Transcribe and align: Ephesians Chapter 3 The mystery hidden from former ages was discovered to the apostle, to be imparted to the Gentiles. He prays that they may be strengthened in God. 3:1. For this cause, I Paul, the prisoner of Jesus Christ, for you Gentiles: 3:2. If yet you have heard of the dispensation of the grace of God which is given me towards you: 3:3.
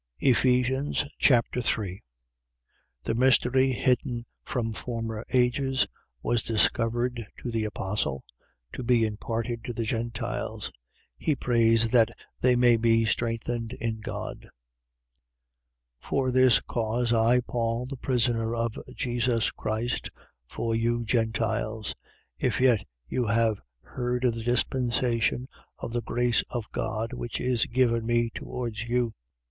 Ephesians 0.21 1.05
Chapter 1.19 1.61
3 1.61 2.01
The 3.03 3.13
mystery 3.13 3.71
hidden 3.71 4.25
from 4.43 4.73
former 4.73 5.23
ages 5.31 5.85
was 6.23 6.41
discovered 6.41 7.27
to 7.37 7.51
the 7.51 7.65
apostle, 7.65 8.23
to 8.73 8.81
be 8.81 9.05
imparted 9.05 9.63
to 9.65 9.73
the 9.73 9.83
Gentiles. 9.83 10.71
He 11.19 11.35
prays 11.35 11.91
that 11.91 12.09
they 12.39 12.55
may 12.55 12.77
be 12.77 13.05
strengthened 13.05 13.73
in 13.73 13.99
God. 13.99 14.47
3:1. 16.01 16.09
For 16.09 16.31
this 16.31 16.61
cause, 16.61 17.13
I 17.13 17.39
Paul, 17.41 17.85
the 17.85 17.95
prisoner 17.95 18.55
of 18.55 18.75
Jesus 18.95 19.51
Christ, 19.51 20.09
for 20.47 20.73
you 20.73 21.05
Gentiles: 21.05 21.93
3:2. 22.39 22.47
If 22.47 22.59
yet 22.59 22.87
you 23.07 23.27
have 23.27 23.61
heard 23.83 24.23
of 24.25 24.33
the 24.33 24.41
dispensation 24.41 25.47
of 25.77 25.93
the 25.93 26.01
grace 26.01 26.41
of 26.49 26.65
God 26.71 27.13
which 27.13 27.39
is 27.39 27.67
given 27.67 28.03
me 28.03 28.31
towards 28.33 28.81
you: 28.85 29.09
3:3. 29.09 29.11